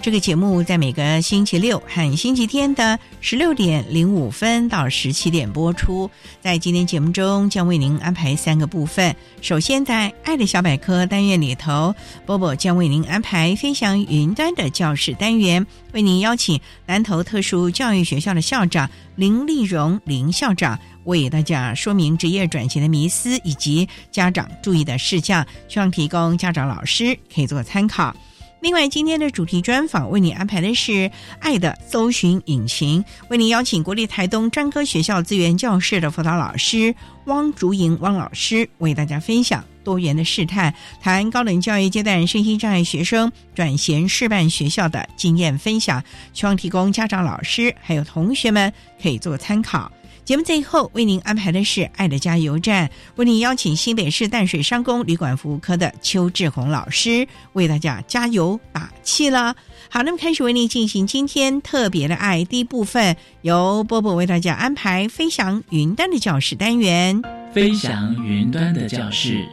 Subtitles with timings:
[0.00, 6.08] 这个节目在每个星期六和星期天的十六点零五分到十七点播出。
[6.40, 9.14] 在今天节目中，将为您安排三个部分。
[9.40, 11.92] 首先，在“爱的小百科”单元里头，
[12.24, 28.14] 波波将为您安排分享云端的教室单元，为您邀请南投特殊教育学校的校长林丽荣林校长为大家说明职业转型的迷思以及家长注意的事项，希望提供家长老师可以做参考。
[28.60, 30.92] 另外，今天的主题专访为你安排的是
[31.40, 36.94] 《爱的搜寻引擎》，为你邀请国立台东专科学校资源教室的辅导老师
[37.26, 46.02] 汪竹莹汪老师，为大家分享多元的试探，谈高等教育阶段身心障碍学生转衔示范学校的经验分享，
[46.32, 49.92] 希望提供家长、老师还有同学们可以做参考。
[50.26, 59.54] 节目最后为您安排的是《爱的加油站》，为您邀请新北市淡水商工旅馆服务科的邱志宏老师为大家加油打气了。
[59.88, 67.22] 好，那么开始为您进行今天特别的爱第一部分，由波波为大家安排飞翔云端的教室单元。
[67.52, 69.46] 飞翔云端的教室，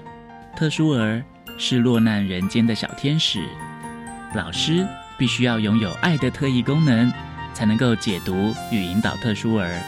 [0.58, 1.24] 特殊儿
[1.60, 3.48] 是落难人间的小天使，
[4.34, 4.88] 老师
[5.20, 7.14] 必须要拥有爱的特异功能，
[7.54, 9.80] 才能够解读与引导特殊儿。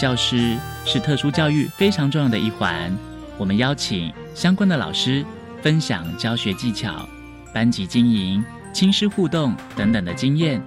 [0.00, 0.56] 教师
[0.86, 2.90] 是特殊教育非常重要的一环，
[3.36, 5.22] 我们邀请相关的老师
[5.60, 7.06] 分享教学技巧、
[7.52, 10.58] 班级经营、亲师互动等等的经验，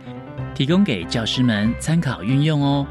[0.54, 2.86] 提供给教师们参考运用哦。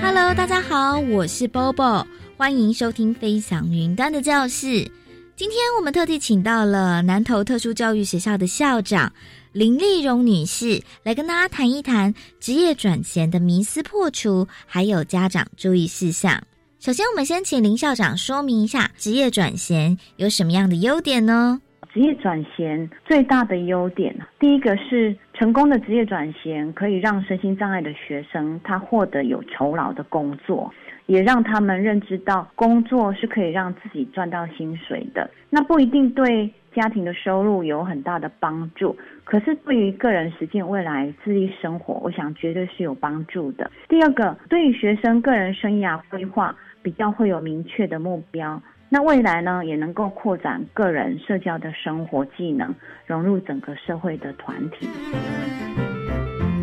[0.00, 4.88] Hello，大家好，我是 Bobo，欢迎收听飞翔云端的教室。
[5.34, 9.12] 今天我们特地请到了南投特殊教育学校的校长。
[9.58, 16.40] 林丽荣女士来跟大家谈一谈职业转衔的迷思破除，还有家长注意事项。
[16.78, 21.60] 首先，我们先请林校长说明一下职业转衔有什么样的优点呢？
[21.92, 30.72] 职业转衔最大的优点，第一个是成功的职业转衔可以让身心障碍的学生他获得有酬劳的工作，
[31.06, 35.28] 也让他们认知到工作是可以让自己赚到薪水的。
[35.50, 36.48] 那不一定对。
[36.80, 43.68] 家庭的收入有很大的帮助，可是对于个人实现未来自立生活，我想绝对是有帮助的。
[43.88, 52.72] 第二个，对于学生个人生涯规划比较会有明确的目标，那未来呢也能够扩展个人社交的生活技能，
[53.06, 54.88] 融入整个社会的团体。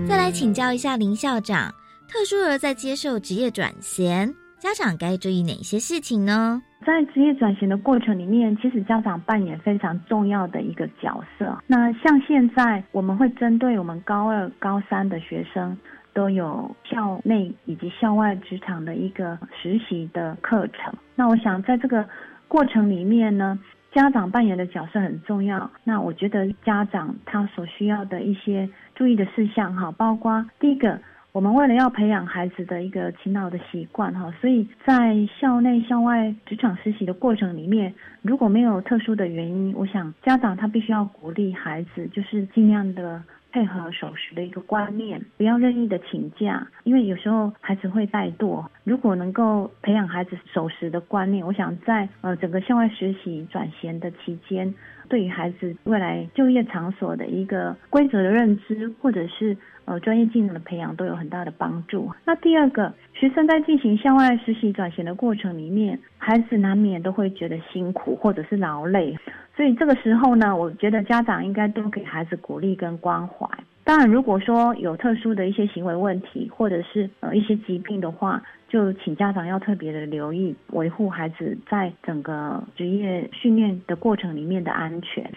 [0.07, 1.69] 再来请教一下林校长，
[2.07, 6.61] 特殊儿在接受职业转衔，家长该注意哪些事情呢？
[6.85, 11.57] 在职业转型的过程里面，其实家长扮演非常重要的一个角色。
[11.65, 15.75] 那像现在，我们会针对我们高二、高三的学生，
[16.13, 20.93] 都有校内以及校外职场的一个实习的课程。
[21.15, 22.07] 那我想在这个
[22.47, 23.59] 过程里面呢，
[23.91, 25.71] 家长扮演的角色很重要。
[25.83, 30.99] 那我觉得家长他所需要的一些注意的事项，哈，包括第一个。
[31.35, 43.21] 我们为了要培养孩子的一个勤劳的习惯，哈，所以在校内、校外职场实习的过程里面，如果没有特殊的原因，我想家长他必须要鼓励孩子，就是尽量的
[43.51, 48.65] 配合守时的一个观念，不要任意的请假，因为有时候孩子会怠惰。
[48.85, 54.73] 如果能够培养孩子守时的观念，我想在呃整个校外实习转衔的期间。
[55.07, 59.55] 对于孩子未来就业场所的一个规则的认知，或者是
[59.85, 62.11] 呃专业技能的培养，都有很大的帮助。
[62.25, 69.17] 那第二个，学生在进行校外实习转型的过程里面，孩子难免都会觉得辛苦或者是劳累，
[69.55, 73.47] 所以这个时候呢，我觉得家长应该多给孩子鼓励跟关怀。
[73.83, 85.31] 当然，如果说有特殊的一些行为问题，或者是呃一些疾病的话，就请家长要特别的留意，维护孩子在整个职业训练的过程里面的安全。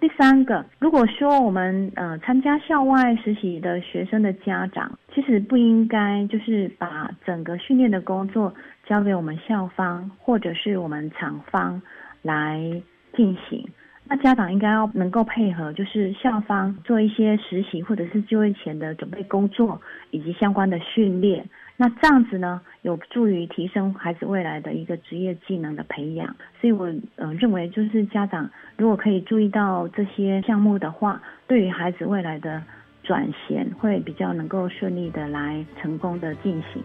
[0.00, 8.54] 第三个，如果说我们呃参加校外实习的学生的家长，其实不应该就是把整个训练的工作
[8.86, 11.82] 交给我们校方或者是我们厂方
[12.22, 12.80] 来
[13.16, 13.68] 进行。
[14.10, 21.44] 那家长应该要能够配合，就是校方做一些实习或者是就业前的准备工作，以及相关的训练。
[21.80, 26.34] 那这样子呢，有助于提升孩子未来的一个职业技能的培养。
[26.60, 32.60] 所以我呃认为，就是家长如果可以注意到这些项目的话，对于孩子未来的
[33.04, 36.82] 转衔会比较能够顺利的来成功的进行。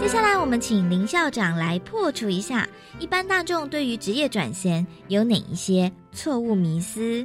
[0.00, 2.66] 接下来，我们请林校长来破除一下
[2.98, 7.24] 一般大众对于职业转型有哪一些错误迷思。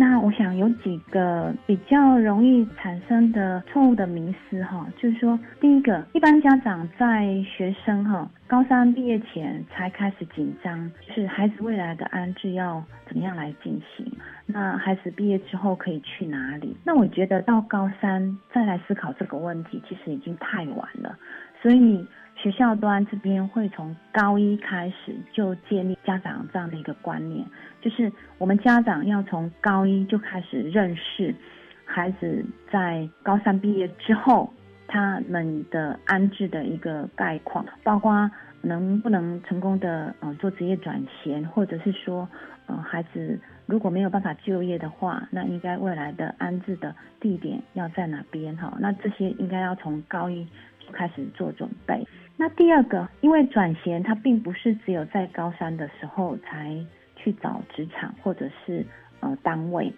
[0.00, 14.10] 那我想有几个比较容易产生的错误的迷思哈，就是说，第一个，一般家长在学生哈高三毕业前才开始紧张，就是孩子未来的安置要怎么样来进行？
[14.46, 16.74] 那孩子毕业之后可以去哪里？
[16.82, 21.14] 那我觉得到高三再来思考这个问题，其实已经太晚了。
[21.60, 22.06] 所以
[22.42, 27.44] 学校端这边会从高一开始就建立家长这样的一个观念，
[27.82, 31.34] 就是我们家长要从高一就开始认识
[31.84, 32.42] 孩子
[32.72, 34.50] 在高三毕业之后
[34.88, 38.30] 他们的安置的一个概况，包括
[38.62, 42.26] 能不能成功的呃做职业转型，或者是说
[42.68, 48.74] 呃孩子如果没有办法就业的话，那应该未来的安置的地点要在哪边哈？
[48.80, 50.48] 那这些应该要从高一。
[50.92, 52.04] 开始做准备。
[52.40, 56.74] 那第二个，因为转衔它并不是只有在高三的时候才
[57.14, 58.82] 去找职场或者是
[59.20, 59.92] 呃单位，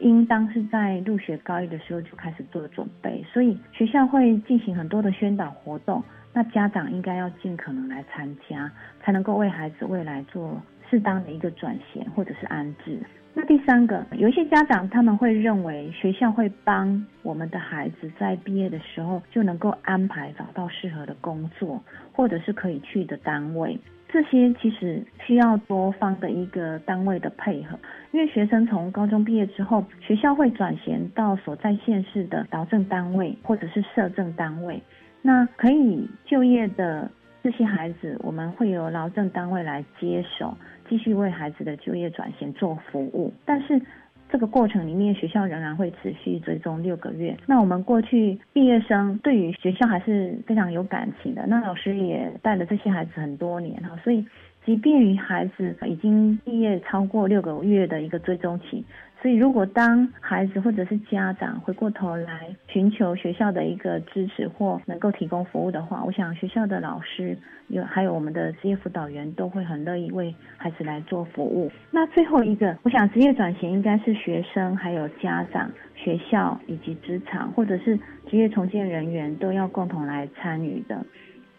[0.00, 3.24] 应当是在入学高一的时候就开始做准备。
[3.32, 6.02] 所以学校会进行很多的宣导活动，
[6.32, 8.68] 那家长应该要尽可能来参加，
[9.00, 12.98] 才能够为孩子未来做适当的一个转衔或者是安置。
[13.36, 21.82] 那第三个，有一些家长他们会认为学校会帮我们的孩子在毕业的时候就能够安排找到适合的工作，
[22.12, 23.76] 或者是可以去的单位。
[24.08, 27.76] 这些其实需要多方的一个单位的配合，
[28.12, 34.80] 因为学生从高中毕业之后，学校会转衔到所在县市的劳政单位或者是社政单位，
[35.22, 37.10] 那可以就业的
[37.42, 40.56] 这些孩子，我们会由劳政单位来接手。
[40.88, 43.80] 继续为孩子的就业转型做服务，但是
[44.28, 47.36] 这个过程里面，学校仍然会持续追踪六个月。
[47.46, 54.26] 那我们过去毕业生对于学校还是非常有感情的，那老师也带了这些孩子很多年哈，所以
[54.64, 58.84] 即便于孩子已经毕业超过六个月的一个追踪期。
[59.24, 67.34] 所以，如果当孩子或者是家长回过头来寻求学校的一个支持或能够提供服务的话，我想学校的老师
[67.68, 71.72] 有还有我们的职业辅导员都会很乐意为孩子来做服务。
[71.90, 77.96] 那最后一个，我想职业转型应该是学生、还有家长、学校以及职场或者是
[78.28, 81.02] 职业重建人员都要共同来参与的，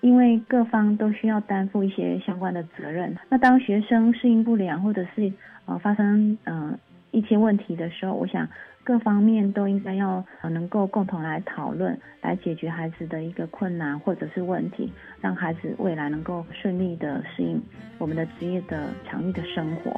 [0.02, 3.18] 因为各方都需要担负一些相关的责任。
[3.28, 5.34] 那当学生适应不良或者是
[5.66, 6.78] 呃发生嗯。
[7.16, 8.46] 一些问题的时候，我想
[8.84, 14.92] 各方面都应该要能够共同来讨论，来解决孩子的一个困难或者是问题，
[15.22, 17.62] 让孩子未来能够顺利的适应
[17.98, 19.96] 我们的职业的场域的生活。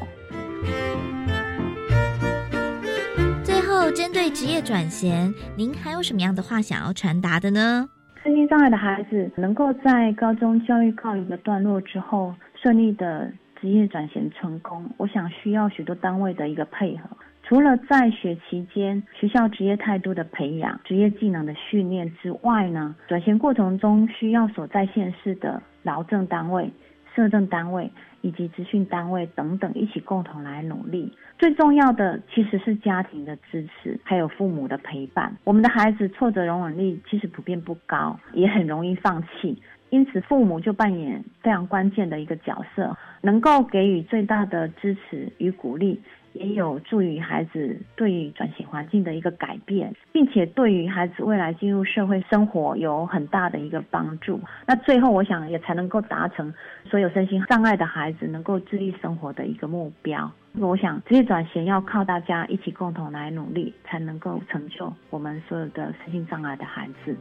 [3.44, 7.90] 最后，针对职业转型，您还有什么样的话想要传达的呢？
[8.24, 13.32] 身心障碍的孩子能够在高中教育告一个段落之后，顺利的。
[13.60, 17.10] 职业转型成功，我想需要许多单位的一个配合。
[17.44, 26.70] 除了在学期间学校职业态度的培养、职业技能的训练之外呢，转型过程中需要所在县市的劳政单位、
[27.16, 31.12] 社政单位以及资讯单位等等一起共同来努力。
[31.40, 35.34] 最重要的其实是家庭的支持，还有父母的陪伴。
[35.46, 39.58] 我们的孩子挫折容忍力其实普遍不高，也很容易放弃。
[39.90, 46.00] 因此，父母就扮演非常关键的一个角色，能够给予最大的支持与鼓励，
[46.34, 54.40] 也有助于孩子对于转型环境的一个改变，并且对于孩子未来进入社会生活有很大的一个帮助。
[54.66, 56.54] 那最后，我想也才能够达成
[56.86, 60.32] 所有身心障碍的孩子能够自立生活的一个目标。
[60.60, 67.16] 我想，职业转型要靠大家一起共同来努力，才能够成就我们所有的身心障碍的孩子。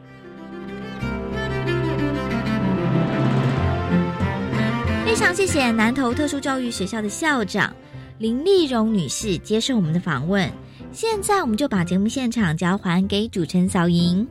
[5.17, 7.75] 非常谢谢南投特殊教育学校的校长
[8.19, 10.47] 林丽蓉女士接受我们的访问。
[10.93, 14.27] 现在，我们就把节目现场交还给主持人小莹。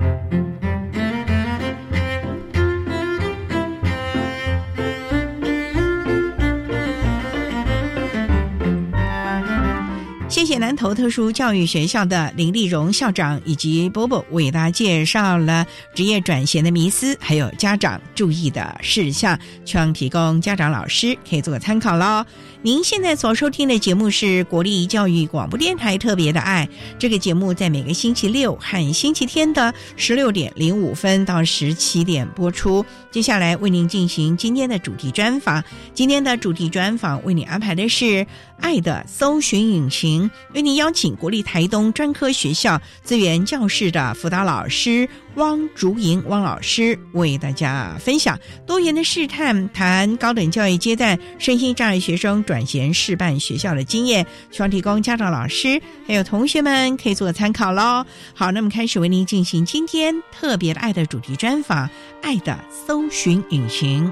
[10.46, 22.26] 谢南投特殊教育学校的林丽荣校长以及波波为大家介绍了职业转型的迷思，还有家长注意的事项，希望提供家长老师可以做个参考喽。
[22.66, 26.68] 您现在所收听的节目是国立教育广播电台特别的爱，
[26.98, 32.84] 这个节目在每个星期六和星期天的十六点零五分到十七点播出。
[33.12, 38.26] 接下来为您进行今天的主题专访，今天的主题专访为你安排的是。
[38.62, 58.06] 爱的搜寻引擎为您邀请国立台东专科学校资源教室的辅导老师汪竹莹汪老师为大家分享多元的试探，谈高等教育阶段身心障碍学生转衔示范学校的经验，希望提供家长、老师还有同学们可以做参考喽。
[58.34, 61.90] 好，那么开始为您进行今天特别的爱的主题专访，
[62.22, 64.12] 爱的搜寻引擎。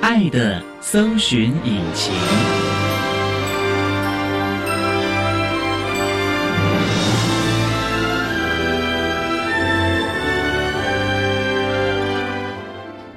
[0.00, 2.69] 爱的搜寻引擎。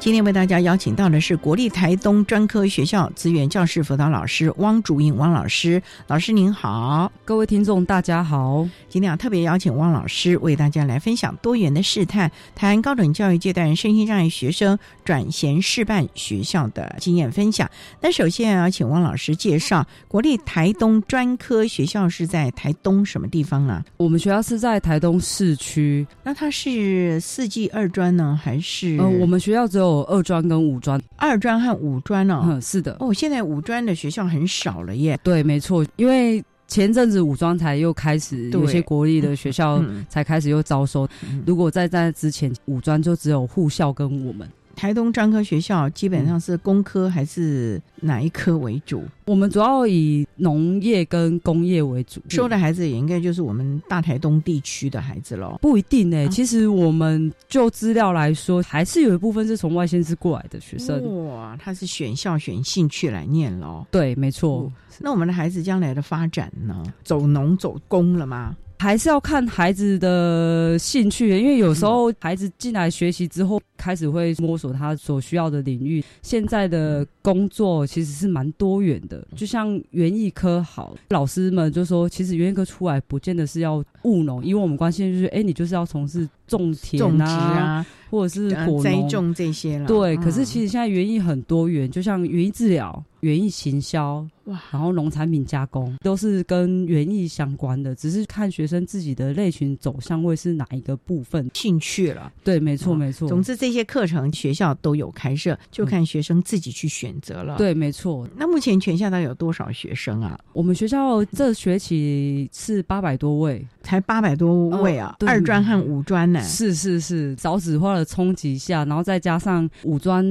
[0.04, 8.68] 今天为大家邀请到的是国立台东专科学校资源教室辅导老师汪竹英汪老师，老师您好，各位听众大家好。
[8.90, 17.72] 今天啊特别邀请汪老师为大家来分享多元的试探，谈高等教育阶段身心障碍学生转衔示范学校的经验分享。
[18.02, 23.82] 那首先要请汪老师介绍国立台东专科学校是在台东什么地方啊？
[23.96, 26.06] 我们学校是在台东市区。
[26.24, 28.98] 那它是四季二专呢，还是？
[29.00, 29.93] 呃，我们学校只有。
[30.02, 35.20] 二专跟五专，二专和五专哦，嗯，是的，哦，现在五专的学校很少了耶。
[35.24, 41.08] 对，没错，因为前阵子五专才又开始有些国立的学校才开始又招收，
[41.46, 44.50] 如果在在之前，五专就只有护校跟我们。
[44.76, 49.04] 台东专科学校基本上是工科还是哪一科为主？
[49.26, 55.58] 我们主要以农业跟工业为主，收的孩子也应该就是我们大台东地区的孩子喽。
[55.62, 61.28] 不一定呢，其实我们就资料来说，还是有一部分是从外县市过来的学生。
[61.28, 63.86] 哇，他是选校选兴趣来念喽？
[63.92, 64.72] 对，没错。
[65.00, 66.84] 那我们的孩子将来的发展呢？
[67.04, 68.56] 走农走工了吗？
[68.80, 76.04] 还是要看孩子的兴趣，因为有时候孩子进来学习之后，开始会摸索他所需要的领域。
[76.22, 89.88] 现在的工作其实是蛮多元的，就像园艺科好，老师们就说，其实园艺科出来不见得是要务农，因为我们关心就是，哎，你就是要从事种田啊，或者是果栽种这些了。
[89.88, 94.26] 对，可是其实现在园艺很多元，就像园艺治疗、园艺行销。
[94.46, 102.30] 哇，然后农产品加工都是跟园艺相关的，只是看学生自己的类群走向会是哪一个部分兴趣了。
[102.44, 103.26] 对，没错，没错。
[103.30, 107.56] 总之这些课程学校都有开设，就看学生自己去选择了。
[107.58, 108.28] 对，没错。
[108.36, 110.38] 那目前全校大概有多少学生啊？
[110.52, 115.16] 我们学校这学期是八百多位，才八百多位啊！
[115.28, 116.42] 二专和五专呢？
[116.42, 120.26] 是是是，少子化的冲击下，然后再加上五专。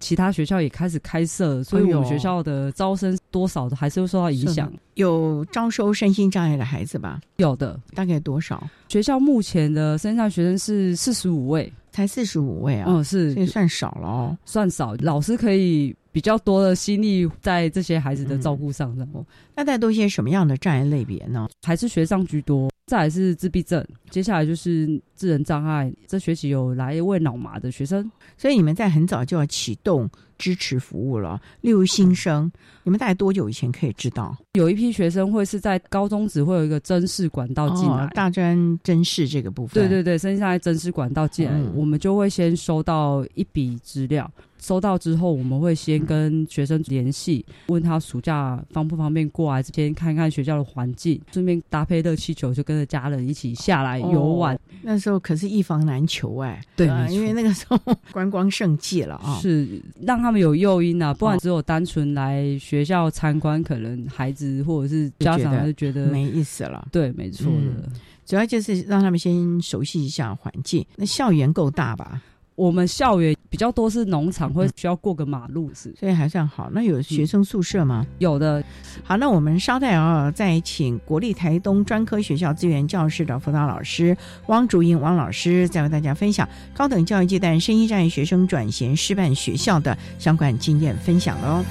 [0.00, 4.68] 其他学校也开始开设，所以我们学校的招生多少的还是会受到影响。
[4.94, 7.20] 有招收身心障碍的孩子吧？
[7.36, 8.68] 有的，大概多少？
[8.88, 12.86] 学校目前的身上学生是四十五位，才四十五位啊？
[12.88, 14.92] 嗯，是，这算少了哦，算少。
[14.98, 19.26] 老师可以比较多的心力在这些孩子的照顾上，然后，
[19.56, 21.48] 那带都一些什么样的障碍类别呢？
[21.62, 22.70] 还是学上居多。
[22.86, 25.90] 再来是自闭症，接下来就是智能障碍。
[26.06, 31.40] 这学期有来一位脑麻的学生，所以你们在很早就要启动支持服务了。
[31.60, 32.50] 例如新生，
[32.82, 34.36] 你们大概多久以前可以知道？
[34.54, 39.80] 有一批学生会是在高中只会有一个真试管道进来，大专真试这个部分。
[39.80, 44.30] 对对对，剩下来真试管道进来，我们就会先收到一笔资料。
[44.62, 54.56] 收到之后，我们会先跟学生联系，问他暑假方不方便过来这边看看学校的环境，顺便搭配热气球，就跟着家人一起下来游玩。
[54.80, 57.76] 那时候可是一房难求哎，对，因为那个时候
[58.12, 66.86] 观光盛季了啊，是让他们有诱因啊，不然只有单纯来学校参观，可能孩子或者是家长就觉得没意思了。
[66.92, 67.88] 对，没错的，
[68.24, 70.86] 主要就是让他们先熟悉一下环境。
[70.94, 72.22] 那校园够大吧？
[72.62, 76.70] 我们校园比较多是农场，会需要过个马路，是，所以还算好。
[76.72, 78.06] 那有学生宿舍吗？
[78.20, 78.62] 有的。
[79.02, 84.16] 好，那我们稍待啊，再请国立台东专科学校资源教室的辅导老师
[84.46, 91.64] 汪竹英汪老师，再为大家分享高等教育阶段声音障碍学生转衔师范学校的相关经验分享喽。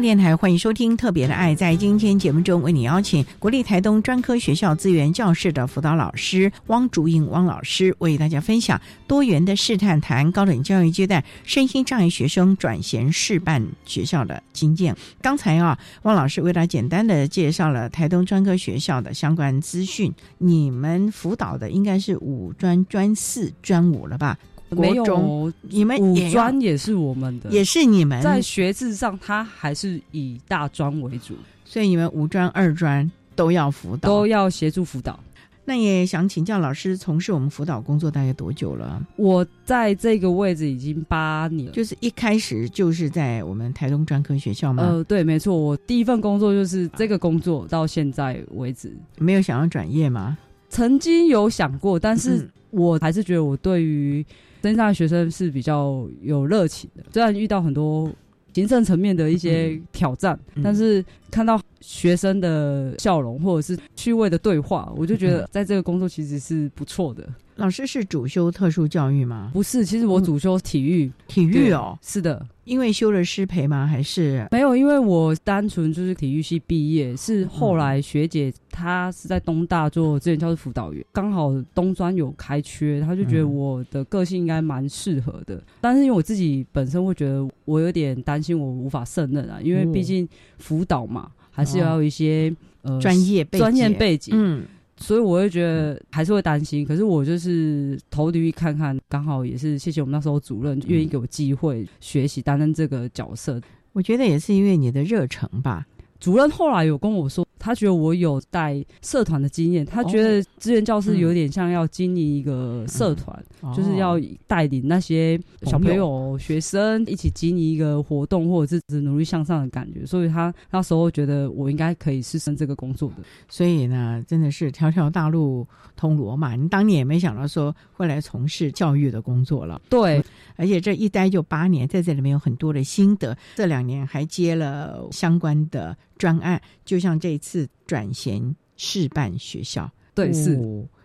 [0.00, 1.52] 电台欢迎收听《特别的爱》。
[1.56, 14.94] 在今天节目中，为你邀请国立台东专科学校资源教室的辅导老师汪竹英汪老师，为大家分享多元的试探谈高等教育阶段身心障碍学生转衔示范学校的经验。
[15.20, 20.12] 刚才啊，汪老师为大家简单的介绍了台东专科学校的相关资讯。
[20.38, 24.38] 你们辅导的应该是五专、专四、专五了吧？
[24.70, 35.18] 没有，你们五专也是我们的，也是你们在学制上，它还是以大专为主，所以你们五专、二专都要辅导，都要协助辅导。
[35.64, 39.02] 那也想请教老师，从事我们辅导工作大概多久了？
[39.16, 44.82] 我在这个位置已经八年，就是一开始就是在我们台东专科学校吗？
[44.82, 50.36] 呃，对，没错，我第一份工作就是这个工作，到现在为止没有想要转业吗？
[50.68, 54.22] 曾经有想过，但是我还是觉得我对于。
[54.24, 54.26] 身
[54.74, 58.10] 上的学生是比较有热情的，虽然遇到很多
[58.54, 67.28] 行政层面的一些挑战，但是看到学生的笑容或者是趣味的对话，我就觉得在这个工作其实是不错的。
[67.58, 69.50] 老师是主修特殊教育吗？
[69.52, 71.10] 不是，其实我主修体育。
[71.26, 72.46] 体育哦，是的。
[72.62, 73.84] 因为修了师培吗？
[73.84, 74.76] 还是没有？
[74.76, 85.60] 因为我单纯就是体育系毕业，是后来学姐她是在东大做志愿教师辅导员，刚好东专有开缺，她就觉得我的个性应该蛮适合的。
[85.80, 94.32] 但是因为我自己本身会觉得我有点担心我无法胜任啊，因为毕竟辅导嘛，还是要有一些呃专业专业背景。
[94.36, 94.62] 嗯。
[95.00, 103.60] 所以我会觉得还是会担心，可是我就是投履历看看，刚好也是谢谢我们那时候主任愿意给我机会学习担任这个角色。
[103.92, 105.86] 我觉得也是因为你的热诚吧。
[106.20, 113.40] 主任后来有跟我说，他觉得我有带社团的经验，他觉得资源教师有点像要经营一个社团，
[113.74, 120.04] 就是要带领那些小朋友、学生一起经营一个活动，或者是只努力向上的感觉。
[120.04, 123.16] 所以他那时候觉得我应该可以是升这个工作的。
[123.48, 126.56] 所以呢，真的是条条大路通罗马。
[126.56, 130.24] 你当年也没想到说会来从事教育的工作了，对。
[130.56, 133.36] 而且这一待就八年，在这里面有很多的心得。
[133.54, 140.58] 这两年还接了相关的专案，就像这次转衔示范学校，对，是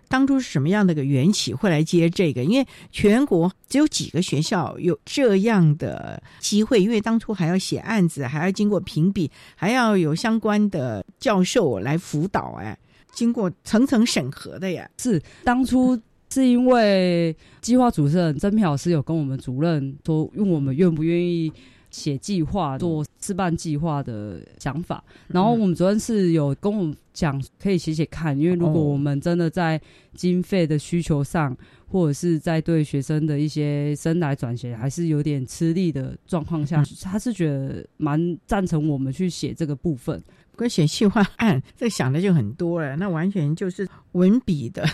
[0.10, 2.44] 当初是什么样的一个缘起会来接这个？
[2.44, 12.78] 因为全国只有几个学校有这样的机会，因为当初还要写案子，还要经过评比，还要有相关的教授来辅导，哎，
[13.14, 14.90] 经过层层审核的呀。
[14.98, 15.98] 是当初。
[16.30, 21.54] 是因为计划主持人曾平老师有跟我们主任说，问我们愿不愿意
[21.94, 25.02] 写计划、做示办计划的想法。
[25.28, 29.80] 然后我们昨天是有跟我们讲，可以写写看，因为如果我们真的在
[30.14, 31.56] 经费的需求上，
[31.88, 40.22] 或者是在对学生的一些生来转学还是有点吃力的状况下，他是觉得蛮赞成我们去写这个部分。
[40.56, 44.86] 跟写计划案，这想的就很多了，那完全就是文笔的。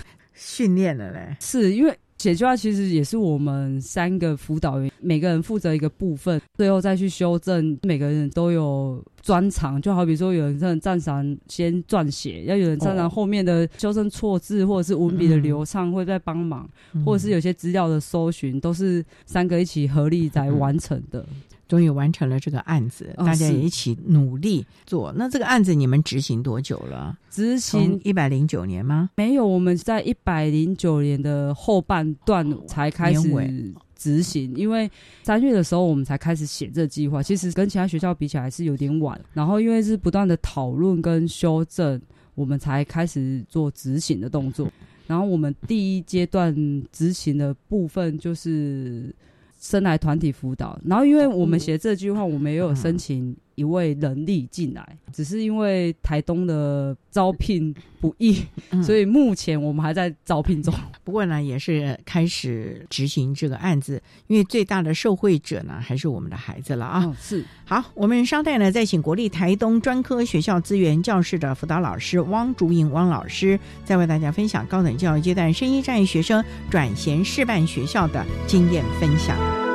[0.42, 7.80] 训练了嘞，是因为写计划其实也是我们三个辅导员，每个人负责一个部分，最后再去修正。
[7.84, 16.70] 每个人都有专长，就好比说有人在站长先撰写，要有人擅长后面的修正错字或者是文笔的流畅，会在帮忙，
[17.06, 21.26] 或者是有些资料的搜寻，都是三个一起合力在完成的。
[21.70, 25.14] 终于完成了这个案子，大家也一起努力做。
[25.16, 27.16] 那这个案子你们执行多久了？
[27.30, 29.12] 执行一百零九年吗？
[29.16, 34.52] 没有，我们在一百零九年的后半段才开始执行。
[34.56, 34.90] 因为
[35.22, 39.22] 三月的时候我们才开始写这计划，其实跟其他学校比起来是有点晚。
[39.32, 42.02] 然后因为是不断的讨论跟修正，
[42.34, 44.68] 我们才开始做执行的动作。
[45.06, 46.52] 然后我们第一阶段
[46.92, 49.14] 执行的部分就是。
[49.60, 53.36] 生来团体辅导，然后因为我们写这句话，我们也有申请。
[53.60, 58.42] 一位人力进来，只是因为台东的招聘不易，
[58.82, 60.74] 所以目前我们还在招聘中。
[61.04, 67.14] 不过呢，也是开始执行这个案子，因为最大的受惠者呢还是我们的孩子了啊。
[67.20, 79.69] 是好，我们稍待呢，再请国立台东专科学校资源教室的辅导老师汪竹英汪老师，再为大家分享高等教育阶段生一战学生转衔示范学校的经验分享。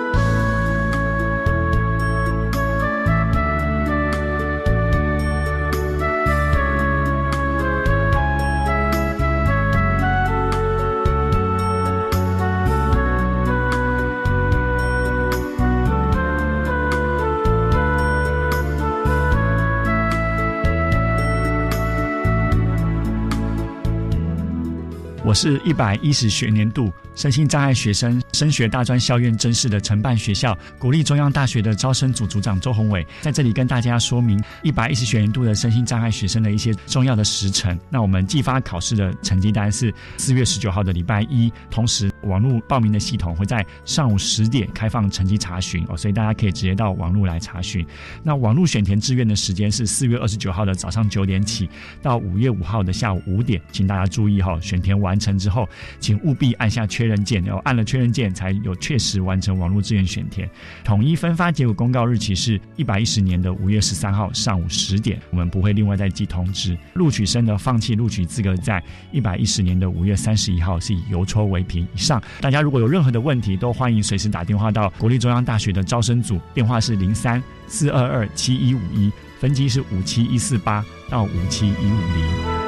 [25.34, 37.78] 是一百一十学年度身心障碍学生升学大专校院甄试的承办学校，国立中央大学的招生组组长周宏伟在这里跟大家说明一百一十学年度的身心障碍学生的一些重要的时辰。
[37.90, 47.84] 那我们寄发考试的成绩单是四月十九号的礼拜一，同时网络报名的系统会在上午十点开放成绩查询哦，所以大家可以直接到网络来查询。
[48.22, 51.68] 那网络选填志愿的时间是四月二十九号的早上九点起
[52.02, 55.14] 到五月五号的下午五点，请大家注意哈，选填完。
[55.24, 55.66] 成之后，
[56.00, 60.46] 请务必按下确认键，然后按了确认键才有确实完成网络志愿选填。
[60.82, 66.76] 统一分发结果公告日期是一百一十年的五月十三号上午十点，我们不会另外再寄通知。
[66.94, 68.82] 录取生的放弃录取资格在
[69.12, 71.84] 一百一十年的五月三十一号是以邮戳为凭。
[71.94, 82.63] 以上，大家如果有任何的问题，都欢迎随时打电话到国立中央大学的招生组，电话是零三四二二七一五一，分机是五七一四八到五七一五零。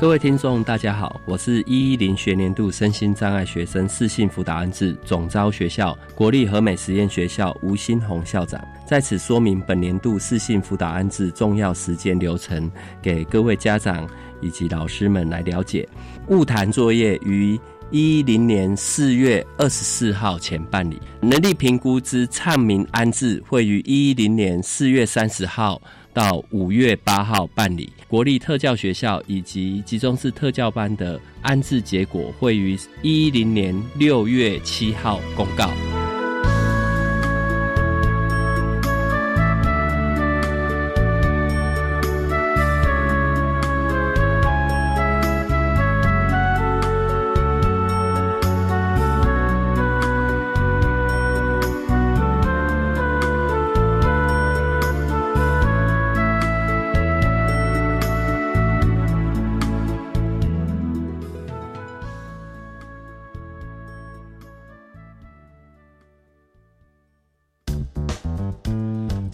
[0.00, 12.70] 各位听众，大家好，我是一一零学年度身心障碍学生适性辅导安置总招学校国立和美实验学校吴新红校长，在此说明本年度适性辅导安置重要实践流程，
[13.02, 14.08] 给各位家长
[14.40, 15.86] 以及老师们来了解。
[16.28, 17.60] 物谈作业于
[17.90, 25.78] 一一零年四月二十四号前办理，能力评估之唱名安置会于一一零年四月三十号。
[26.12, 27.92] 到五月八号办理。
[28.08, 35.99] 国立特教学校以及集中式特教班的安置结果会于一零年六月七号公告。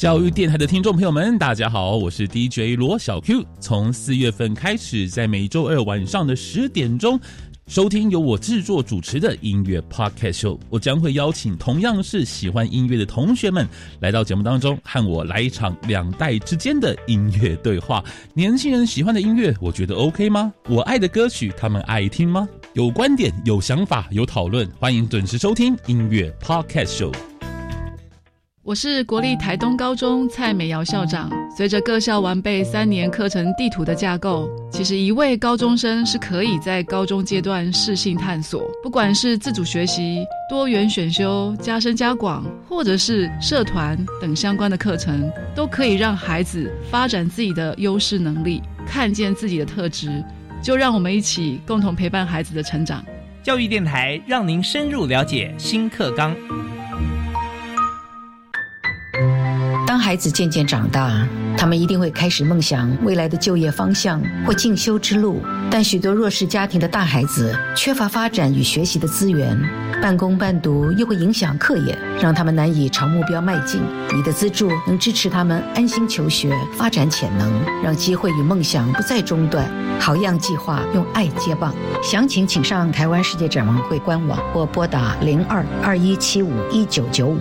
[0.07, 3.45] 教育电台的听众朋友们，大家好，我是 DJ 罗小 Q。
[3.59, 7.19] 从四月份开始，在每周二晚上的十点钟，
[7.67, 10.61] 收听由我制作主持的音乐 Podcast Show。
[10.71, 18.01] 我将会邀请同样是喜欢音乐的同学们来到节目当中，和我来一场两代之间的音乐对话。
[18.33, 20.55] 年轻人喜欢的音乐，我觉得 OK 吗？
[20.69, 22.49] 我爱的歌曲，他们爱听吗？
[22.75, 27.13] 有观点、有想法、有讨论，欢迎准时收听音乐 Podcast Show。
[28.67, 31.31] 我是国立台东高中蔡美瑶校长。
[31.57, 50.25] 随着各校完备三年课程地图的架构，其实一位高中生是可以在高中阶段适性探索，不管是自主学习、多元选修、加深加广，或者是社团等相关的课程，都可以让孩子发展自己的优势能力，看见自己的特质。
[50.61, 53.05] 就让我们一起共同陪伴孩子的成长。
[53.45, 56.35] 教育电台让您深入了解新课纲。
[60.07, 61.27] 孩子渐渐长大，
[61.59, 65.43] 他们一定会开始梦想未来的就业方向或进修之路。
[65.69, 69.61] 但许多弱势家庭的大孩子缺乏发展与学习的资源，
[70.01, 73.81] 半工半读又会影响课业，让他们难以朝目标迈进。
[74.15, 79.69] 你的资助能支持他们安心求学、发展潜能，让机会与梦想不再中断。
[79.99, 87.41] 好样计划用爱接棒，详情请上台湾世界展望会官网或拨打零二二一七五一九九五。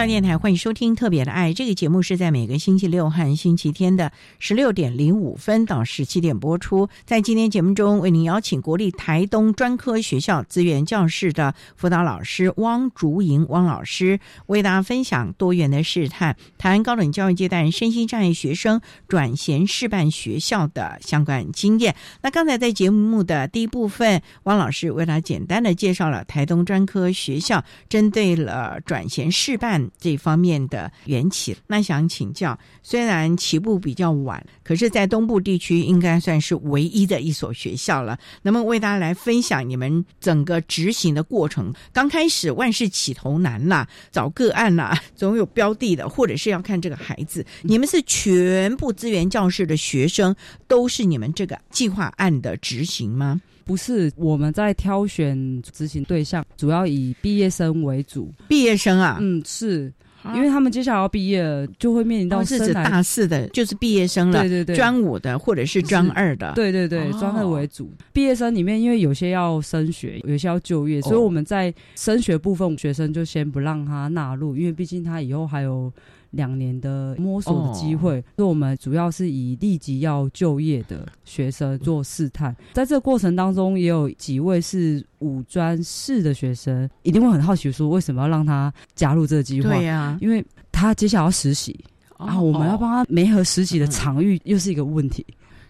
[0.00, 6.88] 教电台欢迎收听《特别的爱》这个节目，是在每个星期六和星期天的十六点零五分到十七点播出。
[7.04, 21.94] 在今天节目中，为您邀请国立台东专科学校资源教室的辅导老师汪竹莹汪老师，为大家分享多元的试探，台湾高等教育阶段身心障碍学生转衔示范学校的相关经验。
[22.22, 29.89] 那刚才在节目的第一部分，汪老师为大家简单的介绍了台东专科学校针对了转衔示范。
[29.98, 38.18] 这方面的缘起，那想请教，虽然起步比较晚，可是，在东部地区应该算是唯一的一所学校了。
[38.42, 41.72] 那么，为大家来分享你们整个执行的过程。
[41.92, 47.44] 刚开始万事起头难啦，找个案啦，总有标的的，或者是要看这个孩子。
[47.62, 50.34] 你们是全部资源教室的学生，
[50.66, 53.40] 都是你们这个计划案的执行吗？
[53.70, 58.32] 不是，我们在挑选执行对象，主要以毕业生为主。
[58.48, 59.92] 毕业生啊，嗯，是
[60.34, 64.40] 因为他们接下来要毕业了，就会面临到是指大四的，就是毕业生了。
[64.40, 66.52] 对对对，专五的或者是专二的。
[66.54, 67.88] 对对对，专二为主。
[68.12, 75.92] 毕业生里面，因为有些要升学，有些要就业，所以我们在升学部分，学生就先不让他纳入，因为毕竟他以后还有。
[76.30, 82.54] 两年的摸索的机会，所以我们主要是以立即要就业的学生做试探。
[82.72, 89.70] 在这个过程当中，也有几位是五专四的学生，一定会很好奇说，为什么要让他加入这个计划？
[89.70, 91.78] 对呀，因为他接下来要实习
[92.16, 95.24] 啊，我们要帮他没合实习的场域，又是一个问题。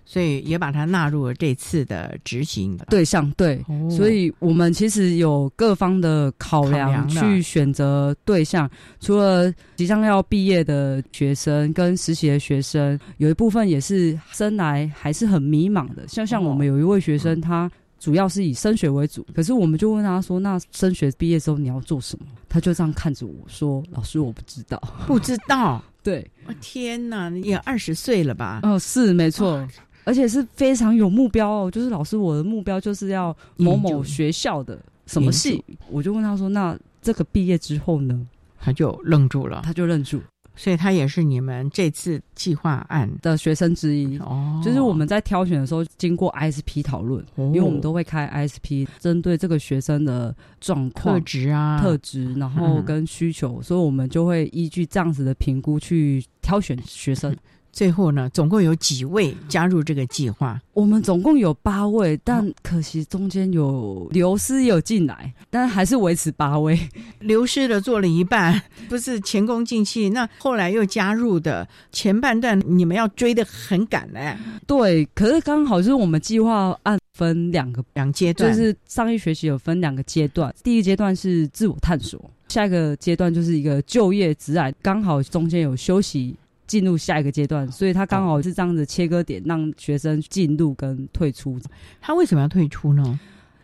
[0.05, 3.31] 所以也把它纳入了这次的执行对象。
[3.33, 8.69] 对，所以我们其实有各方的考量去选择对象。
[9.01, 16.07] 除了即将要毕业的学生跟实习的学生，有一部分也是生来还是很迷茫的。
[16.09, 19.27] 像像我们有一位学生，他主要是以升学为主。
[19.35, 25.83] 可是我们就问他说：“那升学毕业之后你要做什么？”他就这样看着我说：“老师，我不知道，不知道。
[26.03, 28.61] ”对，我天哪，也二十岁了吧？
[28.63, 29.69] 哦，是没错，
[30.11, 31.71] 而且是非常有目标哦。
[31.71, 35.65] 就是老师，我的目标就是要某某学校的什么系。
[35.89, 38.27] 我就问他说：“那这个毕业之后呢？”
[38.59, 40.21] 他就愣住了，他就愣住。
[40.57, 44.61] 所以他也是你们这次计划案的学生之一哦。
[44.63, 57.35] 就是我们在挑选的时候，经过 ISP 讨论，因为我们都会开 ISP，针对这个学生的状况、特质啊、特质，然后跟需求，所以我们就会依据这样子的评估去挑选学生。
[57.73, 60.61] 最后呢，总共有几位加入这个计划？
[60.73, 66.79] 我们总共有八位，但可惜中间有流失，有进来，但还是维持八位。
[67.21, 70.11] 流失的做了一半，不是前功尽弃。
[70.11, 74.37] 那后来又加入的前半段，你们要追的很赶嘞。
[74.67, 86.35] 对，可是刚好就是我们计划按分两个两阶段，就是上一学期有分两个阶段，第一个阶段是自我探索，下一个阶段就是一个就业职涯，刚好中间有休息。
[86.71, 91.59] 进入下一个阶段，所以他刚好是这样子切割点，让学生进入跟退出。
[92.01, 93.19] 他为什么要退出呢？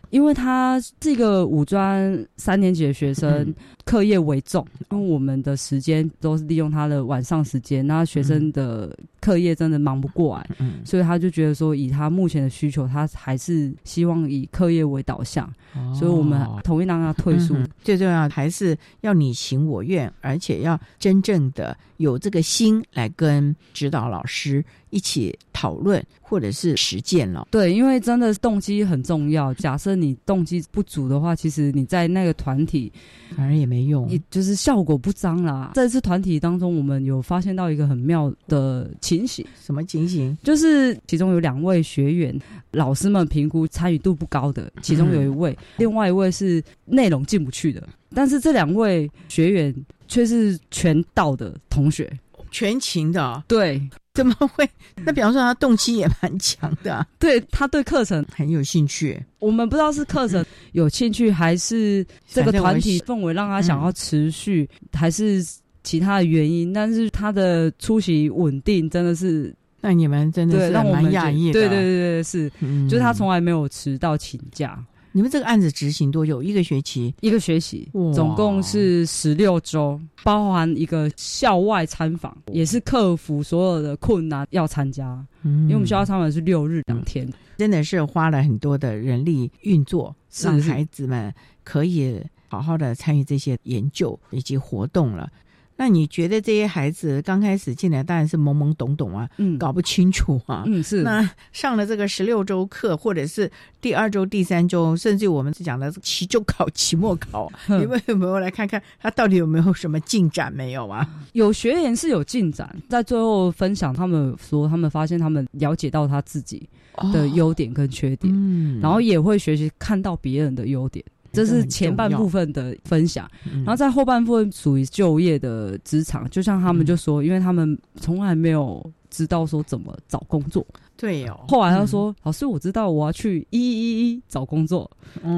[0.09, 3.55] 因为他这个五专三年级的学生
[3.87, 15.51] 课业为重，因为我们的时间都是利用他的晚上时间，那学生的课业真的忙不过来，嗯所以他就觉得说，以他目前的需求，他还是希望以课业为导向，
[15.97, 17.55] 所以我们同意让他退出。
[17.81, 21.75] 最重要还是要你情我愿，而且要真正的。
[21.97, 27.47] 有这个心来跟指导老师一起讨论，或者是实践了。
[27.49, 29.51] 对，因为真的动机很重要。
[29.55, 32.93] 假设你动机不足的话，其实你在那个团体
[33.35, 35.71] 反而也没用，就是效果不彰啦。
[35.75, 39.45] 这次团体当中，我们有发现到一个很妙的情形。
[39.61, 40.37] 什么情形？
[40.43, 42.37] 就是其中有两位学员，
[42.71, 47.87] 老师们评估参与度不高的，其中有一位，另外一位是内容进不去的。
[48.15, 49.75] 但是这两位学员。
[50.09, 52.09] 却是全到的同学，
[52.49, 53.77] 全勤的，对，
[54.17, 54.67] 怎么会？
[55.05, 59.23] 那比方说他动机也蛮强的，对他对课程很有兴趣。
[59.37, 65.45] 我们不知道是课程有兴趣，还是这个团体氛围让他想要持续，还是
[65.83, 66.73] 其他的原因。
[66.73, 71.53] 但是他的出席稳定，真的是那你们真的是蛮讶异的。
[71.53, 72.51] 对对对对，是，
[72.89, 74.83] 就是他从来没有迟到请假。
[75.11, 76.43] 你们这个案子执行多久？
[76.43, 77.13] 一个学期？
[77.21, 85.25] 一个学期，总共是十六周，包含一个校外参访，也是克服所有的困难要参加。
[85.43, 95.29] 嗯，因为我们学校参访是六日两天，真的是花了很多的人力运作，让孩子们可以好好的参与这些研究以及活动了。
[95.77, 101.03] 那你觉得这些孩子刚开始进来当然是懵懵懂懂啊，嗯，搞不清楚啊，嗯，是。
[101.03, 111.07] 那上了这个十六周课，或者是第二周、第三周，甚至我们是讲的期中考、期末考， 你们有没有来看看他到底有没有什么进展没有啊？
[111.33, 116.67] 有学员是有进展，在最后分享，他们说他们发现他们了解到他自己
[117.13, 121.05] 的优点跟缺点，嗯，然后也会学习看到别人的优点。
[121.37, 130.65] 这是前半部分的分享，然后在后半部分属于就业的职场，就像他们就说，因为他们从来没有知道说怎么找工作。
[130.95, 131.39] 对哦。
[131.47, 134.89] 后来他说：“老师，我知道我要去一一一找工作，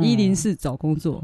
[0.02, 1.22] 一零四找工作，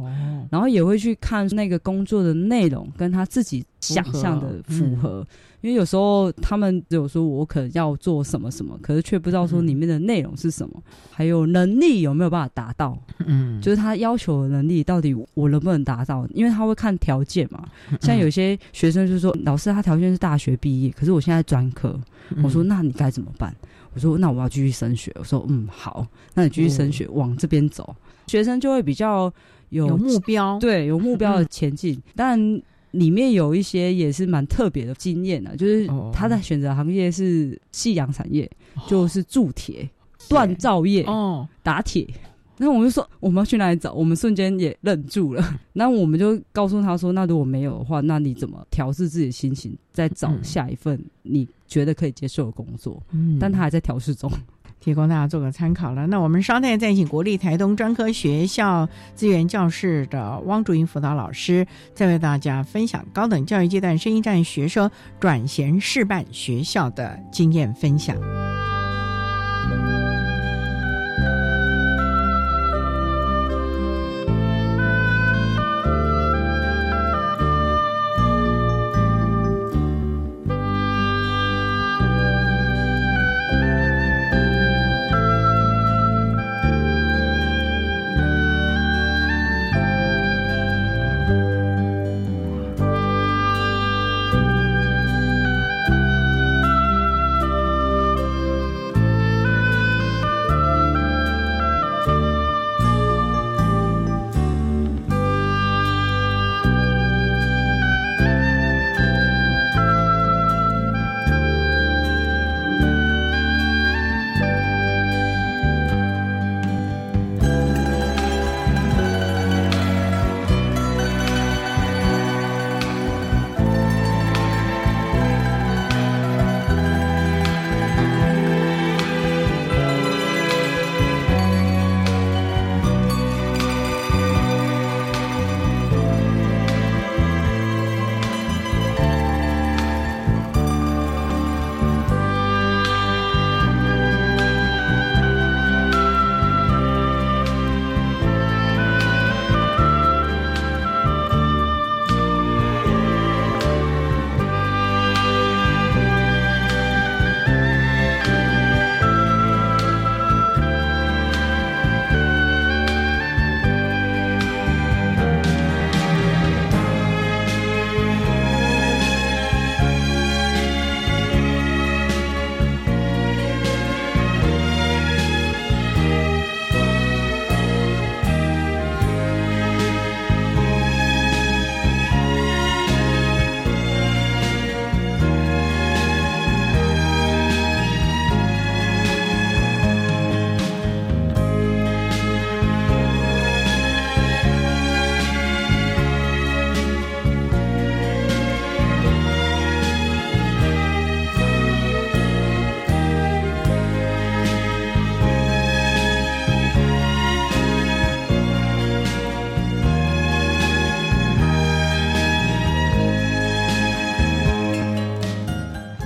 [0.52, 5.26] 然后也会去看那个工作的内容跟他自己想象的符合。”
[5.62, 12.96] 因为有时候他们只有说我可能要做什么什么，可是却不知道说里面的内容是什么，还有能力有没有办法达到。
[13.26, 16.28] 嗯，就是他要求的能力到底我能不能达到？
[16.36, 17.68] 因为他会看条件嘛。
[18.00, 22.00] 像有些学生就说，老师他条件是大学毕业，可是我现在专科。
[22.44, 23.52] 我说那你该怎么办？
[23.96, 25.12] 我说那我要继续升学。
[25.16, 27.96] 我说嗯好，那你继续升学往这边走，
[28.28, 29.34] 学生就会比较
[29.70, 32.62] 有目标，对，有目标的前进，但。
[32.96, 38.50] 里面有一些也是蛮特别的经验的，就是他在选择行业是夕阳产业，
[38.88, 39.90] 就是铸铁、
[40.30, 42.08] 锻造业、哦，打铁。
[42.58, 43.92] 那我们就说我们要去哪里找？
[43.92, 45.44] 我们瞬间也愣住了。
[45.74, 54.32] 那我们就告诉他说：“那如果没有的话，那你怎么调试自己的心情，再找下一份你觉得可以接受的工作？”嗯，但他还在调试中。
[54.86, 56.06] 提供大家做个参考了。
[56.06, 68.16] 那我们稍待再请国立台东专科学校资源教室的汪竹英辅导老师，再为大家分享高等教育阶段生一站学生转衔示范学校的经验分享。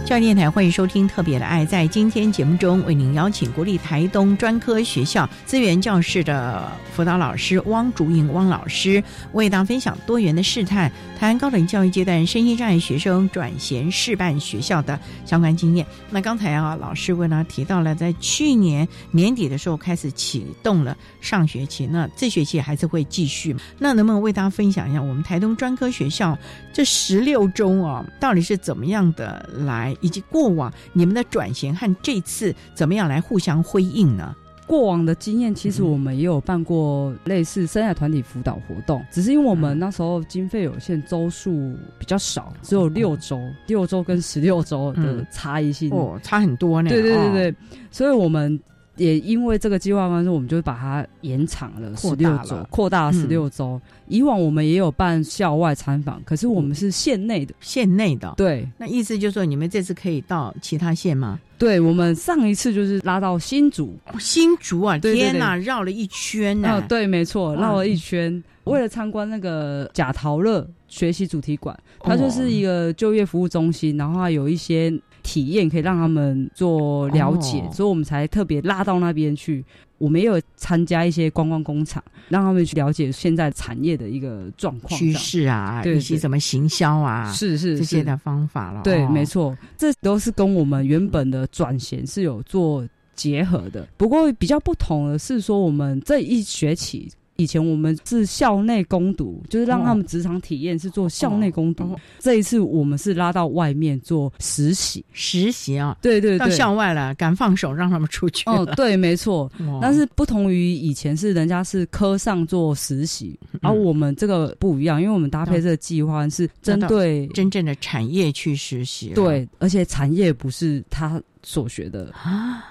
[0.10, 1.64] 教育电台欢迎收听《特别的爱》。
[1.68, 9.04] 在今天节目中，为您邀请国立台东专科学校资源教室的辅导老师汪竹颖汪老师，
[9.34, 15.86] 为大家分享多元的试探，台湾高等教育阶段身心障碍学生转衔示范学校的相关经验。
[16.10, 23.56] 那刚才啊，老师为大家提到了，在去年年底的时候开始启动了上学期，那这学期还是会继续。
[23.78, 26.36] 那能不能为大家分享一下我们台东专科学校
[26.74, 29.96] 这十六周啊，到底是怎么样的来？
[30.02, 34.36] 以及过往你们的转型和这次怎么样来互相辉映呢？
[34.68, 46.90] 过往的经验，其实我们也有办过类似生涯团体辅导活动，只是因为我们那时候经费有限，周数比较少，只有六周，六周跟十六周的差异性哦，差很多呢。
[46.90, 47.56] 对对对对，
[47.92, 48.60] 所以我们。
[49.00, 53.80] 也因为这个计划方式，我们就把它延长了十六周，扩大了十六周。
[54.08, 58.34] 以往我们也有办校外参访，可是我们是县内的，县内的。
[58.36, 61.40] 对，那意思就是说，你们这次可以到其他县吗？
[61.58, 66.84] 对，我们上一次就是拉到新竹，新竹啊，天哪，绕了一圈呢。
[66.88, 74.94] 对，没错，绕了一圈，为了参观那个贾陶乐学习主题馆，它就是一个就业服务中心，然后有一些。
[75.24, 79.64] 体验可以让他们做了解，所以我们才特别拉到那边去。
[79.98, 88.82] 我们也有参加一些观光工厂，让他们去了解现在产业的一个状况、趋势啊，以及怎么行销啊，是是这些的方法了。
[88.82, 93.86] 对，没错，这都是跟我们原本的转型是有做结合的。
[93.98, 97.12] 不过比较不同的是说，我们这一学期。
[97.40, 101.96] 以前我们是校内攻读，就是让他们职场体验是做校内攻读。
[102.20, 108.44] 这一次我们是拉到外面做实习，实习啊，对对对，到校外了，敢放手让他们出去。
[108.50, 109.50] 哦，对，没错。
[109.82, 119.14] 但是不同于以前是人家是科上做实习，而我们这个不一样，因为我们搭配这个计划是针对真正的产业去实习。
[119.16, 122.14] 对，而且产业不是他所学的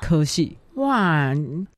[0.03, 0.57] 科系。
[0.75, 1.35] 哇，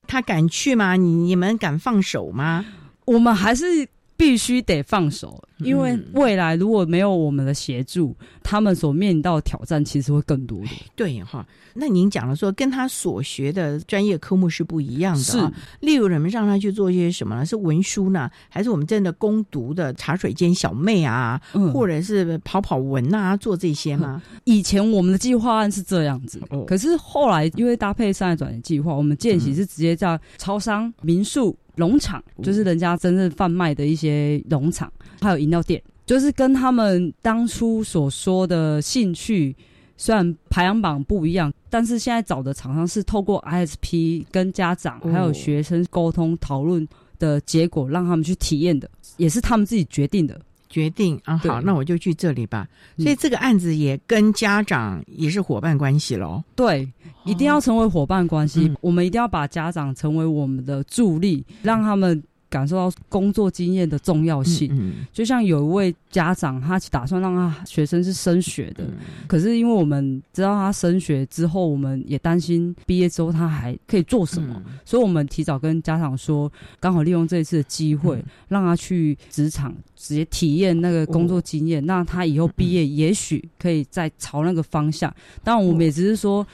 [0.06, 0.94] 他敢去吗？
[0.94, 2.64] 你你们敢放手吗？
[3.10, 10.70] 我们还是必须得放手，因为未来如果没有我们的协助，他们所面临到的挑战其实会更多的。
[10.96, 15.20] 对哈，那您讲了说，跟他所学的专业科目是不一样的。
[15.20, 15.38] 是，
[15.80, 17.44] 例如人们让他去做一些什么呢？
[17.44, 21.40] 是文书呢，还是我们真的攻读的茶水间小妹啊，
[21.72, 24.22] 或者是跑跑文啊，做这些吗？
[24.44, 31.56] 以前我们的计划案是这样子，哦可是后来因为搭配商业转型计划，我们见习是直接在超商、民宿。
[31.76, 34.92] 农场就是人家真正贩卖的一些农场，
[35.22, 39.54] 还有饮料店，就是跟他们当初所说的兴趣，
[39.96, 46.86] 虽然排行榜不一样，但是现在找的厂商是透过 ISP 跟家长还有学生沟通讨论
[47.18, 50.40] 的结果，让他们去体验的，也是他们自己决定的。
[50.68, 52.68] 决定啊，好，那我就去这里吧。
[52.96, 56.40] 所以这个案子也跟家长也是伙伴关系喽。
[56.54, 56.88] 对，
[57.24, 62.22] 一定要成为伙伴关系，我们一定要把家长成为我们的助力，让他们。
[62.50, 68.84] 感受到工作经验的重要性，就像有一位家长，他打算让他学生是升学的，
[69.28, 85.14] 可是因为我们知道他升学之后，我们也担心毕业之后他还可以做什么，所以我们提早跟家长说，刚好利用这一次的机会，让他去职场直接体验那个工作经验，那他以后毕业也许可以再朝那个方向。
[85.44, 86.44] 当然，我们也只是说。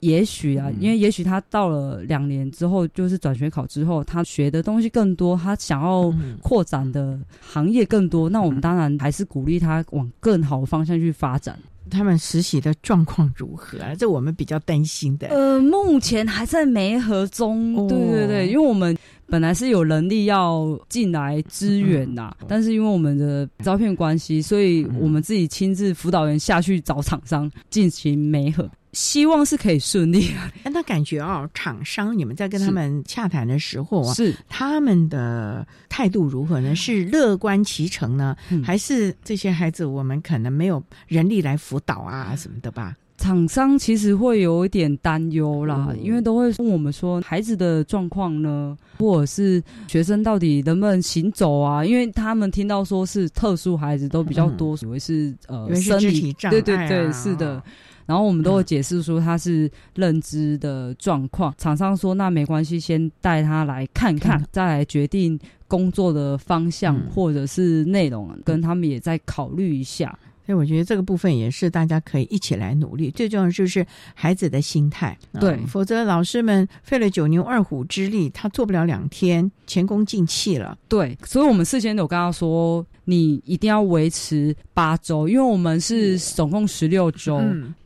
[0.00, 11.58] 也许啊，因为也许他到了两年之后，就是转学考之后，他学的东西更多，他想要扩展的行业更多，那我们当然还是鼓励他往更好的方向去发展。
[11.90, 13.94] 他们实习的状况如何啊？
[13.94, 15.28] 这我们比较担心的。
[15.28, 17.86] 呃，目前还在没合中。
[17.88, 28.68] 对对对，因为我们本来是有能力要进来支援呐，但是因为我们的招聘关系，所以我们自己亲自辅导员下去找厂商进行媒合。
[28.94, 30.50] 希望是可以顺利啊！
[30.72, 36.74] 那感觉啊，厂商你们在跟他们洽谈的时候啊，是他们的态度如何呢？
[36.74, 42.94] 是乐观其成呢，还是这些孩子我们可能没有人力来辅导啊什么的吧？
[43.16, 51.84] 厂商其实会有一点担忧啦，因为都会问我们说孩子的状况呢，或者是学生到底能不能行走啊？
[51.84, 57.62] 因为他们听到说是特殊孩子都比较多，以为是呃生理障碍，对对对，是的。
[58.06, 70.18] 然后我们都会解释说他是认知的状况，厂商说那没关系，先带他来看看，再来决定工作的方向或者是内容，跟他们也再考虑一下。
[70.46, 80.76] 所以我觉得这个部分也是大家可以一起来努力，最重要就是孩子的心态，对，否则老师们费了九牛二虎之力，他做不了两天，前功尽弃了。
[80.86, 87.40] 对，所以我们事先有跟他说，你一定要维持八周，因为我们是总共十六周。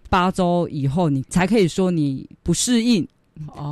[0.08, 3.06] 八周以后，你才可以说你不适应。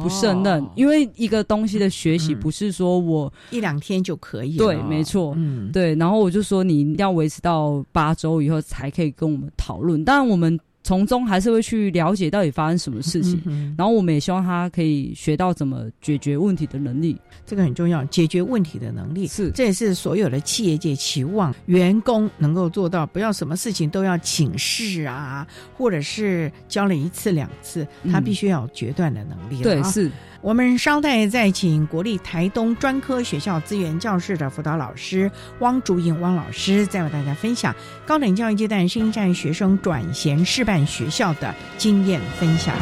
[0.01, 4.57] 不胜任，因为一个东西的学习不是说我一两天就可以。
[4.57, 5.93] 对，没错，嗯，对。
[5.97, 10.05] 然后我就说，你一定要维持到八周以后才可以跟我们讨论。
[10.05, 10.57] 当然，我们。
[10.87, 13.43] 从中还是会去了解到底发生什么事情，
[13.77, 18.05] 然后我们也希望他可以学到怎么解决问题的能力，这个很重要。
[18.05, 25.45] 解决问题的能力是，这也是所有的企业界期望员工能够做到，不要什么事情都要请示啊，
[25.77, 29.61] 或者是教了一次两次，他必须要有决断的能力。
[29.65, 30.09] 对，是。
[30.41, 35.31] 我们稍待再请国立台东专科学校资源教室的辅导老师
[35.61, 37.75] 汪竹颖汪老师，再为大家分享
[38.07, 42.75] 高等教育阶段新一站学生转衔示范学校的经验分享。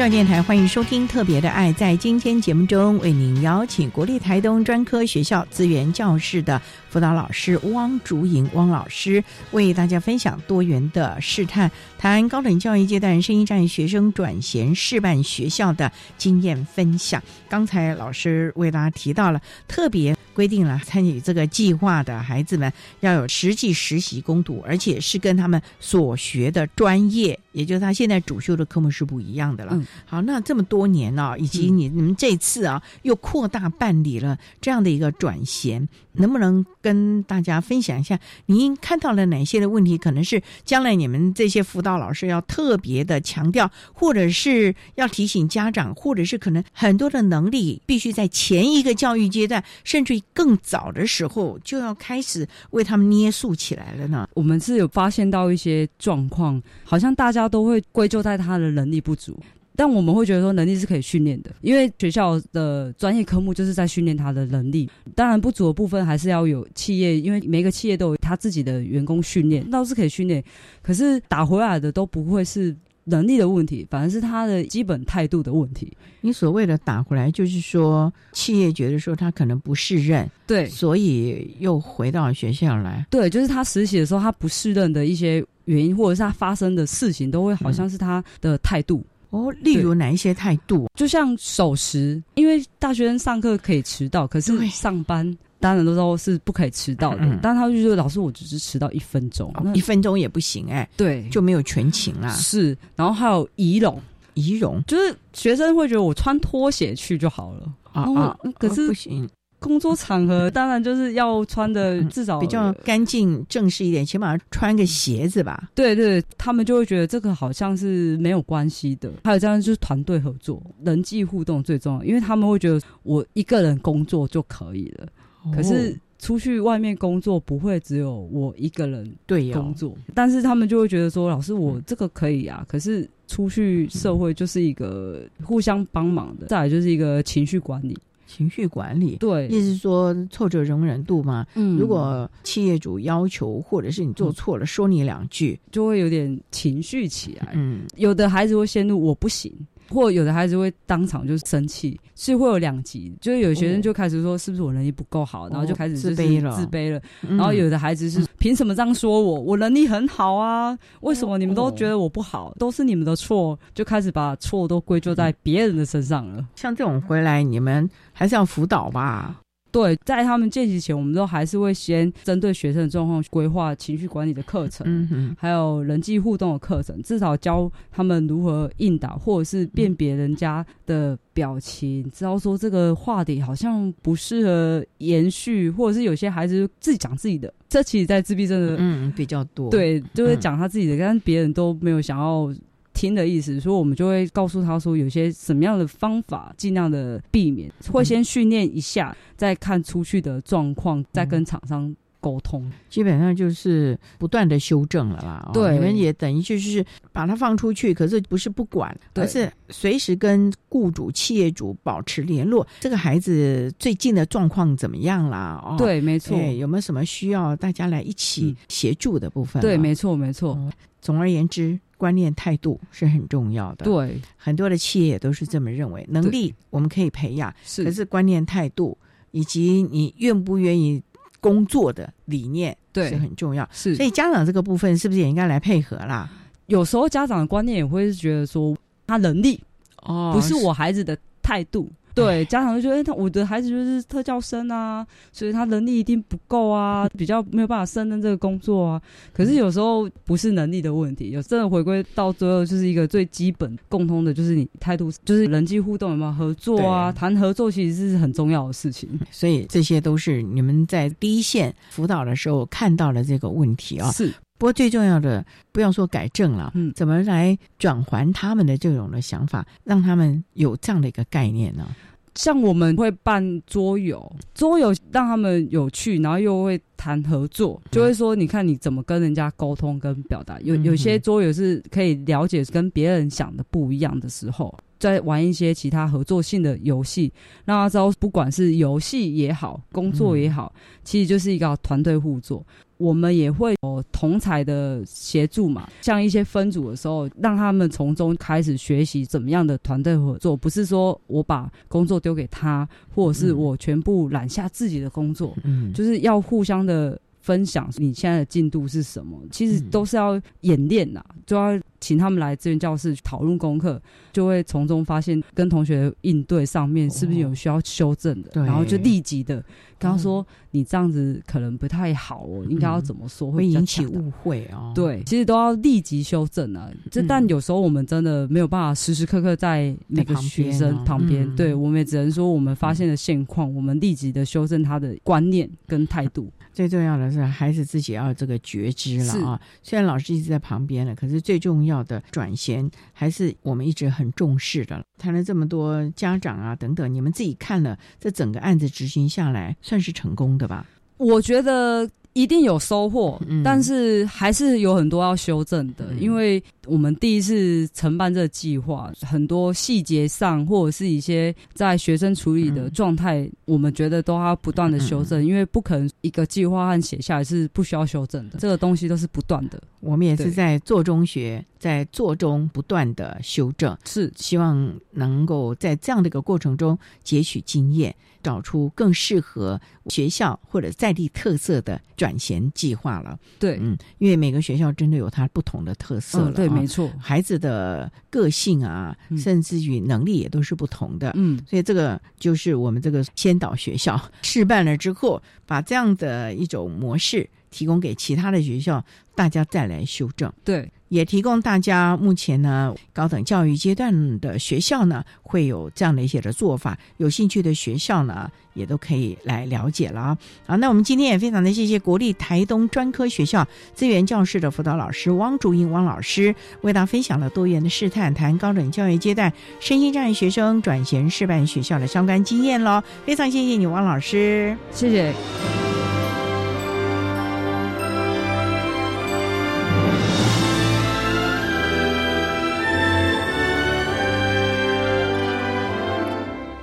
[0.00, 1.70] 教电台欢迎收听《特别的爱》。
[1.74, 17.22] 在今天节目中，为您邀请国立台东专科学校资源教室的辅导老师汪竹莹汪老师，为大家分享多元的试探，谈高等教育阶段声音战学生转衔示范学校的经验分享。
[17.46, 19.38] 刚才老师为大家提到了
[19.68, 20.16] 特别。
[20.40, 29.78] 规定了参与这个计划的孩子们要有实际实习攻读，而且是跟他们所学的专业，也就是他现在主修的科目是不一样的了。
[30.06, 38.18] 好，那这么多年呢，以及你你们这次啊又扩大办理了这样的一个转衔，能不能跟大家分享一下？
[38.46, 39.98] 您看到了哪些的问题？
[39.98, 50.22] 可能是将来你们这些辅导老师要特别的强调，或者是要提醒家长，或者是可能很多的能力必须在前一个教育阶段，甚至于。
[50.32, 54.28] 更早的时候就要开始为他们捏塑起来了呢。
[54.34, 59.38] 我们是有发现到一些状况，好像大家都会归咎在他的能力不足，
[59.76, 64.88] 但我们会觉得说能力是可以训练的，因为学校的专业科目就是在训练他的能力。
[65.14, 70.42] 当然不足的部分还是要有企业，因为每个企业都有他自己的员工训练，倒是可以训练，
[70.82, 72.76] 可是打回来的都不会是。
[73.10, 75.92] 能力的问题，反而是他的基本态度的问题。
[76.22, 83.04] 你所谓的打回来，就是说企业觉得说他可能不适任，对，所以又回到学校来。
[83.10, 89.04] 对，就是他实习的时候他不适任的一些原因，或者是他发生的事情，都会好像是他的态度。
[89.30, 90.88] 哦，例如哪一些态度？
[90.94, 95.36] 就像守时，因为大学生上课可以迟到，可是上班。
[95.60, 102.30] 当然都说是不可以迟到的，但他就说老师，我只是迟到一分钟，一分钟也不行哎，对，就没有全勤啦。
[102.30, 104.00] 是，然后还有仪容，
[104.34, 104.82] 仪容？
[104.86, 107.72] 就是学生会觉得我穿拖鞋去就好了。
[107.92, 115.68] 啊啊，可是不行，工作场合当然就是要穿的至少比较干净正式一点，起码穿个鞋子吧。
[115.74, 119.10] 对对，他们就会觉得这个好像是没有关系的。
[119.24, 125.06] 还有这样就是团队合作、人际互动最重要，因为他们会觉得我一个人工作就可以了，
[125.52, 125.98] 可是。
[126.22, 141.46] 出去外面工作不会只有我一个人对工作，但是他们就会觉得说，老师我这个可以啊，可是出去社会就是一个互相帮忙的，再来就是一个情绪管理，情绪管理对，意思是说挫折容忍度嘛。
[141.54, 147.54] 嗯，如果企业主要求或者是你做错了，说你两句，就会有点情绪起来。
[147.54, 149.50] 嗯，有的孩子会陷入我不行。
[149.90, 157.00] 或有的孩子会当场就生气，是会有两极，就是有学生就开始说是不是我能力不够好，然后就开始自卑了，自卑了。
[157.28, 159.40] 然后有的孩子是凭什么这样说我？
[159.40, 162.54] 我能力很好啊，为什么你们都觉得我不好？
[162.58, 166.46] 都是你们的错，就开始把错都归咎在别人的身上了。
[166.54, 169.40] 像这种回来，你们还是要辅导吧。
[169.72, 192.52] 对，在他们见习前，我们都还是会先针对学生的状况规划情绪管理的课程，嗯还有人际互动的课程，至少教他们如何应答，或者是辨别人家的表情，知道说这个话题好像不适合延续，或者是有些孩子自己讲自己的，这其实，在自闭症的嗯比较多，对，就会讲他自己的，但别人都没有想要。
[192.92, 202.70] 听的意思，所以我们就会告诉他说，有些什么样的方法尽量的避免，会先训练一下，再看出去的状况，再跟厂商沟通。
[202.90, 205.50] 基本上就是不断的修正了啦。
[205.54, 212.66] 对，你们也等于就是把它放出去，可是不是不管，而是随时跟雇主、企业主保持联络。
[212.80, 215.62] 这个孩子最近的状况怎么样啦？
[215.64, 216.36] 哦，对，没错。
[216.36, 219.62] 有没有什么需要大家来一起协助的部分？
[219.62, 220.58] 对，没错，没错。
[221.00, 221.78] 总而言之。
[222.00, 226.02] 观念态度是很重要的，对很多的企业也都是这么认为。
[226.08, 228.96] 能力我们可以培养，是可是观念态度
[229.32, 231.02] 以及你愿不愿意
[231.40, 233.68] 工作的理念，对是很重要。
[233.70, 236.26] 是，所以家长这个部分是不是也应该来配合啦？
[236.66, 238.74] 有时候家长的观念也会觉得说，
[239.06, 239.62] 他能力
[240.04, 241.90] 哦，不是我孩子的态度。
[242.20, 249.02] 对家长就觉得，他我的孩子就是特教生啊，所以他能力一定不够啊，比较没有办法胜任这个工作啊。
[249.32, 257.10] 可是有时候不是能力的问题，有真的回归到最后就是一个最基本共通的，就是你态度，就是人际互动有没有合作啊？
[257.12, 259.08] 谈合作其实是很重要的事情。
[259.30, 264.10] 所以这些都是你们在第一线辅导的时候看到的这个问题啊。
[264.10, 264.32] 是。
[264.58, 265.42] 不过最重要的，
[265.72, 271.88] 不要说改正了，嗯，怎么来转还他们的这种的想法，让他们有这样的一个概念呢？
[272.34, 280.60] 像我们会办桌游，桌游让他们有趣，然后又会谈合作，就会说，你看你怎么跟人家沟通跟表达。
[280.60, 287.32] 有有些桌游是可以了解跟别人想的不一样的时候，再玩一些其他合作性的游戏，
[287.64, 290.72] 让他知道，不管是游戏也好，工作也好，
[291.02, 292.64] 其实就是一个团队互作。
[292.98, 314.00] 我们也会有同才的协助嘛，像一些分组的时候，让他们从中开始学习怎么样的团队合作，不是说我把工作丢给他，或者是我全部揽下自己的工作，嗯，就是要互相的分享你现在的进度是什么，其实都是要演练呐，就要请他们来资源教室讨论功课，
[314.32, 319.64] 就会从中发现跟同学应对上面是不是有需要修正的，然后就立即的。
[319.98, 324.92] 跟他说你这样子可能不太好哦，应该要怎么说会引起误会哦？
[324.94, 326.90] 对，其实都要立即修正啊。
[327.10, 336.50] 这但有时候我们真的没有办法时时刻刻在每个学生旁边，对我们也只能说我们发现的现况，我们立即的修正他的观念跟态度。
[336.72, 339.60] 最重要的是孩子自己要有这个觉知了啊。
[339.82, 345.04] 虽然老师一直在旁边了，可是最重要的转衔还是我们一直很重视的。
[345.18, 349.76] 谈了这么多家长啊等等，你们自己看了这整个案子执行下来。
[349.82, 350.86] 算是成功的吧？
[351.16, 356.14] 我觉得一定有收获，但是还是有很多要修正的。
[356.18, 365.44] 因为我们第一次承办这个计划，很多细节上或者是一些在学生处理的状态，我们觉得都要不断的修正。
[365.44, 369.80] 因为不可能一个计划案写下来是不需要修正的，这个东西都是不断的。
[370.00, 378.14] 我们也是在做中学，在做中不断的修正，是希望能够在这样的一个过程中汲取经验。
[378.42, 383.38] 找出更适合学校或者在地特色的转衔计划了。
[383.58, 386.52] 对，嗯，因为每个学校真的有它不同的特色了。
[386.52, 391.30] 对，没错，孩子的个性啊，甚至于能力也都是不同的。
[391.36, 399.04] 嗯，所以这个就是我们这个先导学校试办了之后，把这样的一种模式提供给其他的学校，
[399.34, 400.52] 大家再来修正。
[400.64, 400.90] 对。
[401.10, 410.38] 也提供大家目前呢高等教育阶段的学校呢会有这样的一些的做法，有兴趣的学校呢也都可以来了解了啊。
[410.68, 423.02] 好，那我们今天也非常的谢谢国立台东专科学校资源教室的辅导老师汪竹英汪老师，为大家分享了多元的试探，谈高等教育阶段身心障碍学生转衔示范学校的相关经验喽。
[423.26, 425.89] 非常谢谢你，汪老师，谢谢。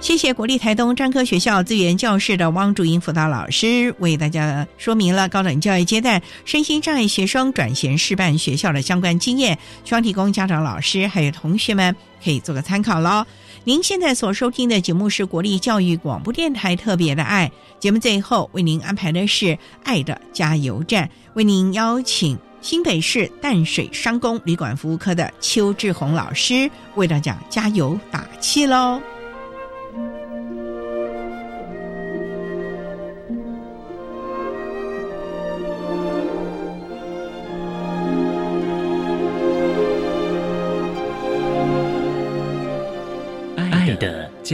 [0.07, 11.93] 谢谢国立台东专科学校资源教室的汪竹英辅导老师为大家说明了高等教育阶段身心障碍学生转衔示范学校的相关经验，希望提供家长、老师还有同学们
[12.23, 13.25] 可以做个参考喽。
[13.65, 29.01] 您现在所收听的节目是国立教育广播电台特别的爱节目，最后为您安排的是爱的加油站，为您邀请新北市淡水商工旅馆服务科的邱志宏老师为大家加油打气喽。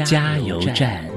[0.02, 1.13] 加油站。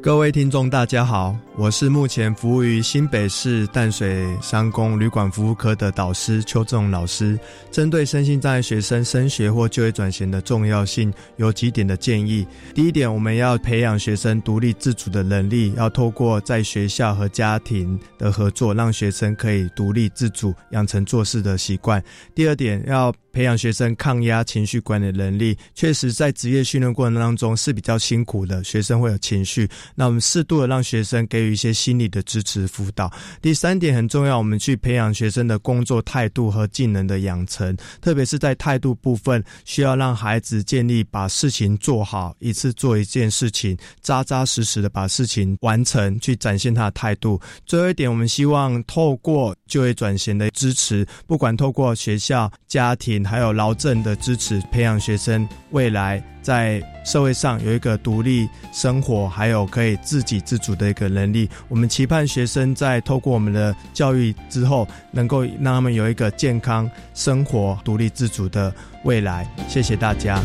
[0.00, 7.38] 各位听众，大家好，我是目前服务于新北市淡水商工旅馆服务科的导师邱仲老师。
[7.72, 12.46] 针对身心障碍学生升学或就业转型的重要性，有几点的建议。
[12.74, 22.02] 第一点，我们要培养学生独立自主的能力，要透过在学校和家庭的合作，让学生可以独立自主，养成做事的习惯。
[22.36, 25.58] 第二点，要培养学生抗压情绪管理能力。
[25.74, 29.68] 确实，在职业训练过程当中是比较辛苦的，学生会有情绪。
[29.98, 33.12] 那我们适度的让学生给予一些心理的支持辅导。
[33.42, 47.40] 第三点很重要，我们去培养学生的工作态度和技能的养成，特别是在态度部分，需要让孩子建立把事情做好，一次做一件事情，扎扎实实的把事情完成，去展现他的态度。
[47.66, 56.22] 最后一点，我们希望透过就业转型的支持，不管透过学校、家庭还有劳政的支持，培养学生未来。
[56.48, 61.46] 在社会上有一个独立生活，还有可以自给自足的一个能力。
[61.68, 68.74] 我们期盼学生在透过我们的教育之后，能够让他们有一个健康生活、独立自主的
[69.04, 69.46] 未来。
[69.68, 70.42] 谢谢大家。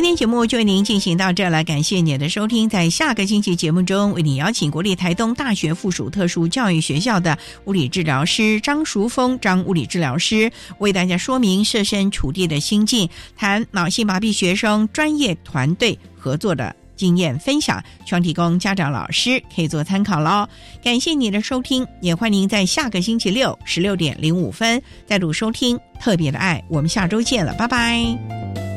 [0.00, 2.66] 今天节目就为您进行到这了，感谢您的收听。
[2.70, 7.36] 在下个星期节目中，为您邀请国立台东大学附属特殊教育学校的
[7.66, 20.48] 物理治疗师张淑峰张物理治疗师，为大家说明设身处地的心境，谈脑性麻痹学生专业团队合作的经验分享，希望提供家长、老师可以做参考喽。
[20.82, 26.64] 感谢你的收听，也欢迎您在下个星期六十六点零五分再度收听特别的爱。
[26.70, 28.69] 我们下周见了，拜拜。